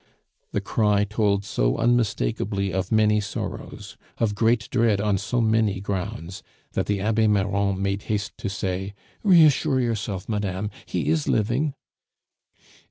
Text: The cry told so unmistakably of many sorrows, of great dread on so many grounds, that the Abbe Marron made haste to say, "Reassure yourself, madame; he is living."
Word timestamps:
The 0.51 0.61
cry 0.61 1.03
told 1.03 1.45
so 1.45 1.77
unmistakably 1.77 2.73
of 2.73 2.91
many 2.91 3.21
sorrows, 3.21 3.97
of 4.17 4.33
great 4.33 4.67
dread 4.71 4.99
on 4.99 5.19
so 5.19 5.39
many 5.41 5.79
grounds, 5.79 6.41
that 6.71 6.87
the 6.87 6.99
Abbe 6.99 7.27
Marron 7.27 7.79
made 7.79 8.01
haste 8.09 8.35
to 8.39 8.49
say, 8.49 8.95
"Reassure 9.23 9.79
yourself, 9.79 10.27
madame; 10.27 10.71
he 10.87 11.09
is 11.09 11.27
living." 11.27 11.75